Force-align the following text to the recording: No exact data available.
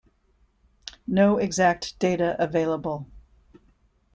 No 1.05 1.37
exact 1.37 1.99
data 1.99 2.35
available. 2.39 3.05